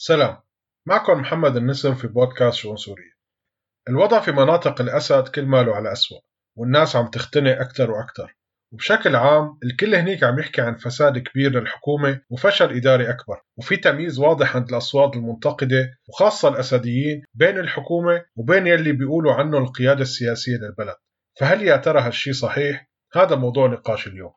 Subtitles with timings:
[0.00, 0.36] سلام.
[0.86, 3.12] معكم محمد النسر في بودكاست شؤون سوريا
[3.88, 6.18] الوضع في مناطق الأسد كل ماله على أسوأ
[6.56, 8.36] والناس عم تختنق أكثر وأكثر.
[8.72, 13.40] وبشكل عام الكل هنيك عم يحكي عن فساد كبير للحكومة وفشل إداري أكبر.
[13.56, 20.02] وفي تمييز واضح عند الأصوات المنتقدة وخاصة الأسديين بين الحكومة وبين يلي بيقولوا عنه القيادة
[20.02, 20.96] السياسية للبلد.
[21.40, 24.32] فهل يا ترى هالشي صحيح؟ هذا موضوع نقاش اليوم.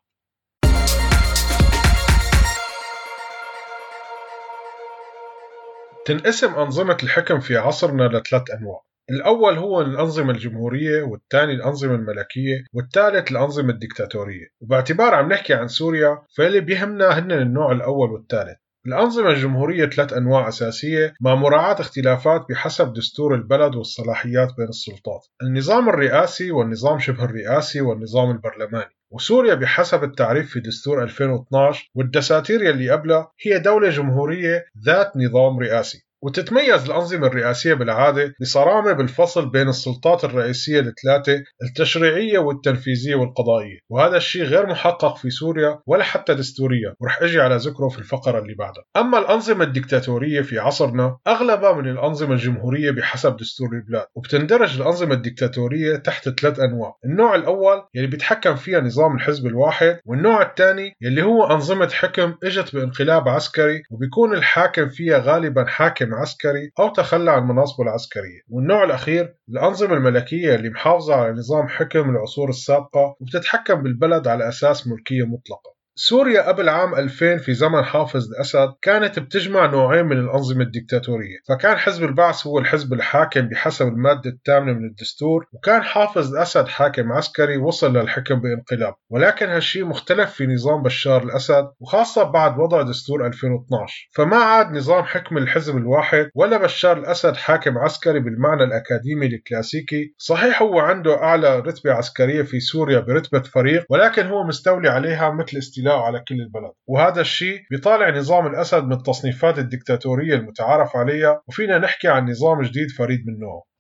[6.06, 8.82] تنقسم أنظمة الحكم في عصرنا لثلاث أنواع.
[9.09, 14.48] الأول هو الأنظمة الجمهورية والثاني الأنظمة الملكية والثالث الأنظمة الدكتاتورية.
[14.62, 18.58] وباعتبار عم نحكي عن سوريا فاللي بيهمنا هن النوع الأول والثالث.
[18.88, 25.28] الأنظمة الجمهورية ثلاث أنواع أساسية مع مراعاة اختلافات بحسب دستور البلد والصلاحيات بين السلطات.
[25.44, 28.95] النظام الرئاسي والنظام شبه الرئاسي والنظام البرلماني.
[29.12, 36.06] وسوريا بحسب التعريف في دستور 2012 والدساتير يلي قبلها هي دولة جمهورية ذات نظام رئاسي.
[36.23, 43.80] وتتميز الأنظمة الرئاسية بالعادة بصرامة بالفصل بين السلطات الرئيسية الثلاثة التشريعية والتنفيذية والقضائية.
[43.89, 46.95] وهذا الشيء غير محقق في سوريا ولا حتى دستوريا.
[47.00, 48.83] ورح أجي على ذكره في الفقرة اللي بعدها.
[48.97, 54.06] أما الأنظمة الدكتاتورية في عصرنا أغلبها من الأنظمة الجمهورية بحسب دستور البلاد.
[54.16, 56.95] وبتندرج الأنظمة الدكتاتورية تحت ثلاث أنواع.
[57.06, 62.75] النوع الأول يلي بيتحكم فيها نظام الحزب الواحد والنوع الثاني يلي هو أنظمة حكم إجت
[62.75, 68.42] بانقلاب عسكري وبيكون الحاكم فيها غالبا حاكم عسكري أو تخلى عن مناصبه العسكرية.
[68.50, 74.88] والنوع الأخير الأنظمة الملكية اللي محافظة على نظام حكم العصور السابقة وبتتحكم بالبلد على أساس
[74.88, 75.81] ملكية مطلقة.
[75.95, 81.38] سوريا قبل عام 2000 في زمن حافظ الأسد كانت بتجمع نوعين من الأنظمة الدكتاتورية.
[81.50, 87.12] فكان حزب البعث هو الحزب الحاكم بحسب المادة الثامنة من الدستور وكان حافظ الأسد حاكم
[87.12, 88.94] عسكري وصل للحكم بانقلاب.
[89.09, 95.03] ولكن هالشي مختلف في نظام بشار الأسد وخاصة بعد وضع دستور 2012 فما عاد نظام
[95.03, 100.14] حكم الحزب الواحد ولا بشار الأسد حاكم عسكري بالمعنى الأكاديمي الكلاسيكي.
[100.17, 105.58] صحيح هو عنده أعلى رتبة عسكرية في سوريا برتبة فريق ولكن هو مستولي عليها مثل
[105.90, 106.72] على كل البلد.
[106.88, 112.92] وهذا الشيء بيطالع نظام الأسد من التصنيفات الدكتاتورية المتعارف عليها وفينا نحكي عن نظام جديد
[112.92, 113.71] فريد من نوعه.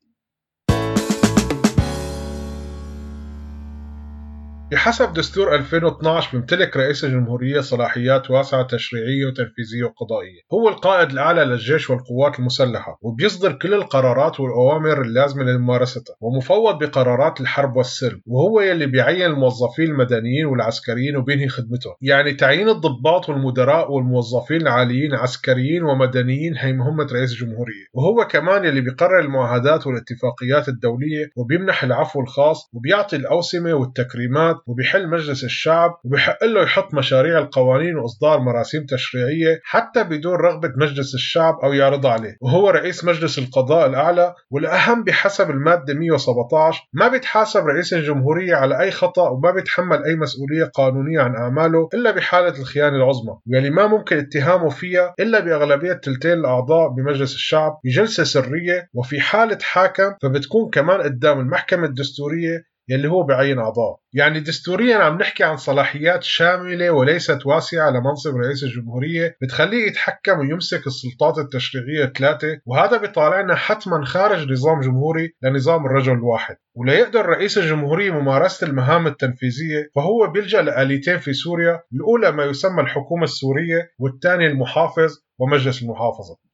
[4.71, 10.41] بحسب دستور 2012 بيمتلك رئيس الجمهورية صلاحيات واسعة تشريعية وتنفيذية وقضائية.
[10.53, 17.75] هو القائد الأعلى للجيش والقوات المسلحة وبيصدر كل القرارات والأوامر اللازمة لممارستها ومفوض بقرارات الحرب
[17.75, 21.93] والسلم وهو يلي بيعين الموظفين المدنيين والعسكريين وبينهي خدمتهم.
[22.01, 27.85] يعني تعيين الضباط والمدراء والموظفين العاليين عسكريين ومدنيين هي مهمة رئيس الجمهورية.
[27.93, 35.43] وهو كمان يلي بيقرر المعاهدات والاتفاقيات الدولية وبيمنح العفو الخاص وبيعطي الأوسمة والتكريمات وبيحل مجلس
[35.43, 41.73] الشعب وبيحق له يحط مشاريع القوانين وإصدار مراسيم تشريعية حتى بدون رغبة مجلس الشعب أو
[41.73, 42.37] يعرضها عليه.
[42.41, 48.91] وهو رئيس مجلس القضاء الأعلى والأهم بحسب المادة 117 ما بيتحاسب رئيس الجمهورية على أي
[48.91, 53.37] خطأ وما بيتحمل أي مسؤولية قانونية عن أعماله إلا بحالة الخيانة العظمى.
[53.47, 59.57] واللي ما ممكن اتهامه فيها إلا بأغلبية ثلثين الأعضاء بمجلس الشعب بجلسة سرية وفي حالة
[59.61, 63.99] حاكم فبتكون كمان قدام المحكمة الدستورية يلي هو بعين أعضاء.
[64.13, 70.87] يعني دستوريا عم نحكي عن صلاحيات شاملة وليست واسعة لمنصب رئيس الجمهورية بتخليه يتحكم ويمسك
[70.87, 76.55] السلطات التشريعية الثلاثة وهذا بيطالعنا حتما خارج نظام جمهوري لنظام الرجل الواحد.
[76.75, 83.23] وليقدر رئيس الجمهورية ممارسة المهام التنفيذية فهو بيلجأ لآليتين في سوريا الأولى ما يسمى الحكومة
[83.23, 86.50] السورية والثانية المحافظ ومجلس المحافظة.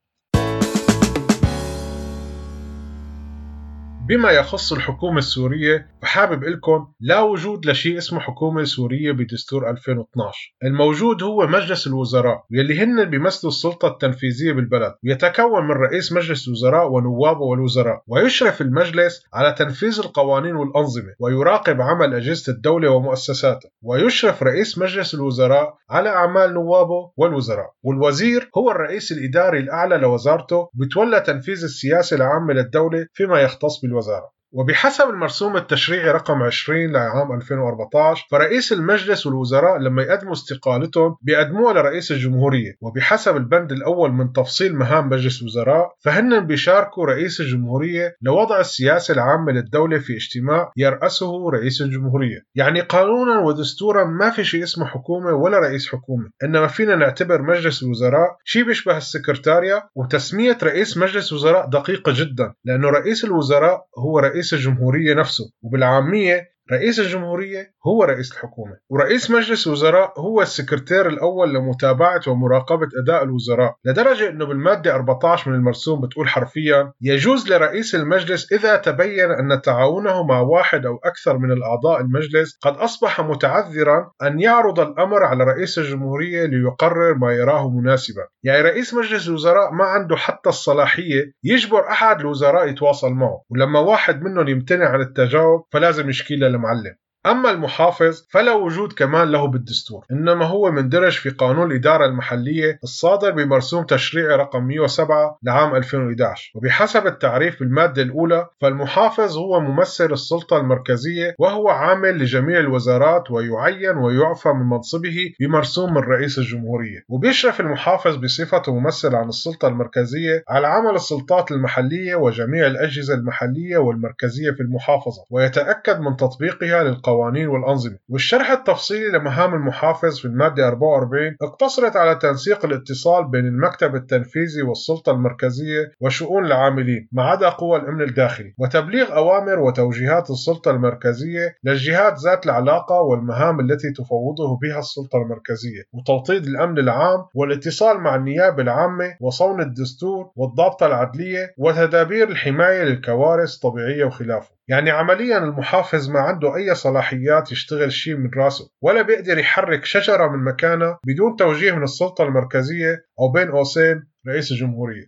[4.07, 11.23] بما يخص الحكومة السورية فحابب لكم لا وجود لشيء اسمه حكومة سورية بدستور 2012 الموجود
[11.23, 14.93] هو مجلس الوزراء يلي هن بيمثلوا السلطة التنفيذية بالبلد.
[15.03, 22.13] ويتكون من رئيس مجلس الوزراء ونوابه والوزراء ويشرف المجلس على تنفيذ القوانين والأنظمة ويراقب عمل
[22.13, 27.71] أجهزة الدولة ومؤسساتها ويشرف رئيس مجلس الوزراء على أعمال نوابه والوزراء.
[27.83, 34.29] والوزير هو الرئيس الإداري الأعلى لوزارته بتولى تنفيذ السياسة العامة للدولة فيما يختص was error.
[34.51, 42.11] وبحسب المرسوم التشريعي رقم 20 لعام 2014 فرئيس المجلس والوزراء لما يقدموا استقالتهم بيقدموها لرئيس
[42.11, 42.71] الجمهورية.
[42.81, 49.51] وبحسب البند الأول من تفصيل مهام مجلس الوزراء فهن بيشاركوا رئيس الجمهورية لوضع السياسة العامة
[49.51, 52.39] للدولة في اجتماع يرأسه رئيس الجمهورية.
[52.55, 56.29] يعني قانونا ودستورا ما في شيء اسمه حكومة ولا رئيس حكومة.
[56.43, 62.89] إنما فينا نعتبر مجلس الوزراء شيء بيشبه السكرتاريا وتسمية رئيس مجلس وزراء دقيقة جدا لأنه
[62.89, 65.51] رئيس الوزراء هو رئيس رئيس الجمهورية نفسه.
[65.61, 73.23] وبالعامية رئيس الجمهورية هو رئيس الحكومة ورئيس مجلس الوزراء هو السكرتير الأول لمتابعة ومراقبة أداء
[73.23, 73.75] الوزراء.
[73.85, 80.23] لدرجة أنه بالمادة 14 من المرسوم بتقول حرفيا يجوز لرئيس المجلس إذا تبين أن تعاونه
[80.23, 85.77] مع واحد أو أكثر من الأعضاء المجلس قد أصبح متعذرا أن يعرض الأمر على رئيس
[85.77, 88.27] الجمهورية ليقرر ما يراه مناسبا.
[88.43, 94.21] يعني رئيس مجلس الوزراء ما عنده حتى الصلاحية يجبر أحد الوزراء يتواصل معه ولما واحد
[94.21, 100.45] منهم يمتنع عن التجاوب فلازم يشكي للمعلم أما المحافظ فلا وجود كمان له بالدستور إنما
[100.45, 107.59] هو مندرج في قانون الإدارة المحلية الصادر بمرسوم تشريعي رقم 107 لعام 2011 وبحسب التعريف
[107.59, 115.31] بالمادة الأولى فالمحافظ هو ممثل السلطة المركزية وهو عامل لجميع الوزارات ويعين ويعفى من منصبه
[115.39, 116.99] بمرسوم من رئيس الجمهورية.
[117.09, 124.51] وبيشرف المحافظ بصفته ممثل عن السلطة المركزية على عمل السلطات المحلية وجميع الأجهزة المحلية والمركزية
[124.51, 127.97] في المحافظة ويتأكد من تطبيقها للقوانين القوانين والأنظمة.
[128.09, 135.11] والشرح التفصيلي لمهام المحافظ في المادة 44 اقتصرت على تنسيق الاتصال بين المكتب التنفيذي والسلطة
[135.11, 138.53] المركزية وشؤون العاملين ما عدا قوى الأمن الداخلي.
[138.57, 145.83] وتبليغ أوامر وتوجيهات السلطة المركزية للجهات ذات العلاقة والمهام التي تفوضه بها السلطة المركزية.
[145.93, 154.05] وتوطيد الأمن العام والاتصال مع النيابة العامة وصون الدستور والضابطة العدلية وتدابير الحماية للكوارث الطبيعية
[154.05, 154.56] وخلافه.
[154.69, 160.27] يعني عمليا المحافظ ما عنده أي صلاحيات يشتغل شيء من راسه ولا بيقدر يحرك شجرة
[160.27, 165.07] من مكانها بدون توجيه من السلطة المركزية أو بين قوسين رئيس الجمهورية.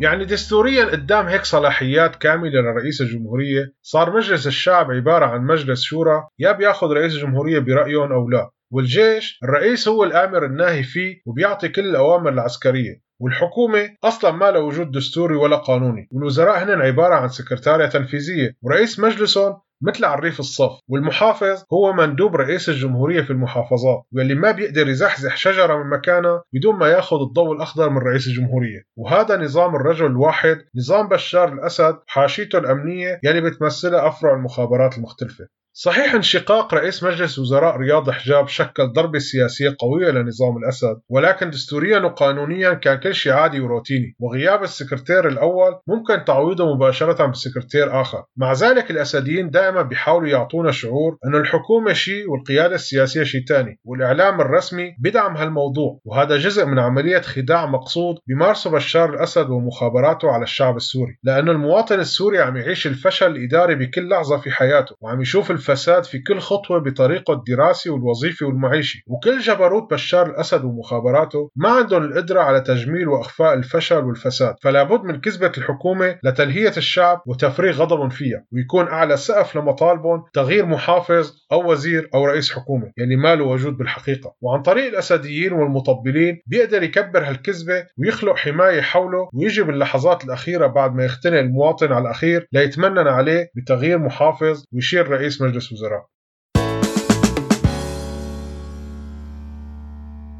[0.00, 6.28] يعني دستوريا قدام هيك صلاحيات كاملة لرئيس الجمهورية صار مجلس الشعب عبارة عن مجلس شورى
[6.38, 11.88] يا بياخذ رئيس الجمهورية برأيهم أو لا والجيش الرئيس هو الآمر الناهي فيه وبيعطي كل
[11.88, 13.07] الأوامر العسكرية.
[13.20, 16.08] والحكومة أصلا ما لها وجود دستوري ولا قانوني.
[16.12, 20.72] والوزراء هن عبارة عن سكرتارية تنفيذية ورئيس مجلسهم مثل عريف الصف.
[20.88, 26.76] والمحافظ هو مندوب رئيس الجمهورية في المحافظات واللي ما بيقدر يزحزح شجرة من مكانها بدون
[26.76, 28.82] ما يأخذ الضوء الأخضر من رئيس الجمهورية.
[28.96, 35.48] وهذا نظام الرجل الواحد نظام بشار الأسد وحاشيته الأمنية يلي بتمثلها أفرع المخابرات المختلفة.
[35.80, 41.98] صحيح انشقاق رئيس مجلس وزراء رياض حجاب شكل ضربة سياسية قوية لنظام الأسد ولكن دستوريا
[41.98, 48.24] وقانونيا كان كل شيء عادي وروتيني وغياب السكرتير الأول ممكن تعويضه مباشرة بسكرتير آخر.
[48.36, 54.40] مع ذلك الأسديين دائما بيحاولوا يعطونا شعور أن الحكومة شيء والقيادة السياسية شيء ثاني والإعلام
[54.40, 60.76] الرسمي بدعم هالموضوع وهذا جزء من عملية خداع مقصود بمارسه بشار الأسد ومخابراته على الشعب
[60.76, 65.67] السوري لأن المواطن السوري عم يعيش الفشل الإداري بكل لحظة في حياته وعم يشوف الف
[65.68, 69.02] الفساد في كل خطوة بطريقة الدراسي والوظيفي والمعيشي.
[69.06, 74.54] وكل جبروت بشار الأسد ومخابراته ما عندهم القدرة على تجميل وإخفاء الفشل والفساد.
[74.62, 80.66] فلا بد من كذبة الحكومة لتلهية الشعب وتفريغ غضبهم فيها ويكون أعلى سقف لمطالبهم تغيير
[80.66, 84.34] محافظ أو وزير أو رئيس حكومة يلي ما له وجود بالحقيقة.
[84.40, 91.04] وعن طريق الأسديين والمطبلين بيقدر يكبر هالكذبة ويخلق حماية حوله ويجي باللحظات الأخيرة بعد ما
[91.04, 96.06] يختنق المواطن على الأخير ليتمنن عليه بتغيير محافظ ويشير رئيس مجلس مجلس وزراء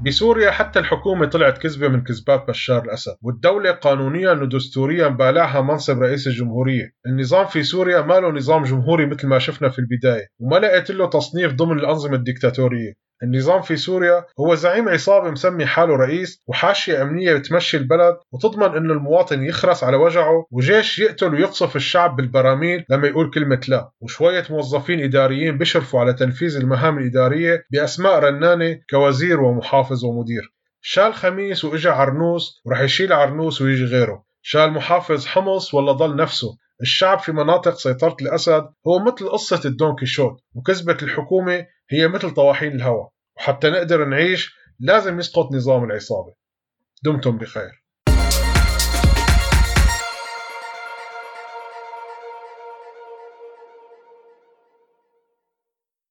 [0.07, 6.27] بسوريا حتى الحكومة طلعت كذبة من كذبات بشار الأسد والدولة قانونيا ودستوريا بالعها منصب رئيس
[6.27, 6.93] الجمهورية.
[7.07, 11.07] النظام في سوريا ما له نظام جمهوري مثل ما شفنا في البداية وما لقيت له
[11.07, 13.08] تصنيف ضمن الأنظمة الدكتاتورية.
[13.23, 18.93] النظام في سوريا هو زعيم عصابة مسمي حاله رئيس وحاشية أمنية بتمشي البلد وتضمن أنه
[18.93, 23.91] المواطن يخرس على وجعه وجيش يقتل ويقصف الشعب بالبراميل لما يقول كلمة لا.
[24.01, 30.53] وشوية موظفين إداريين بيشرفوا على تنفيذ المهام الإدارية بأسماء رنانة كوزير ومحافظ ومدير.
[30.81, 34.25] شال خميس وإجا عرنوس ورح يشيل عرنوس ويجي غيره.
[34.43, 36.57] شال محافظ حمص ولا ضل نفسه.
[36.83, 42.73] الشعب في مناطق سيطرة الأسد هو مثل قصة الدون كيشوت وكذبة الحكومة هي مثل طواحين
[42.73, 46.35] الهواء وحتى نقدر نعيش لازم يسقط نظام العصابة.
[47.03, 47.78] دمتم بخير.